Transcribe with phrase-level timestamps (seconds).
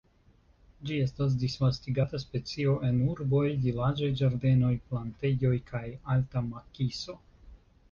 [0.89, 5.85] Ĝi estas disvastigata specio en urboj, vilaĝaj ĝardenoj, plantejoj kaj
[6.17, 7.19] alta makiso.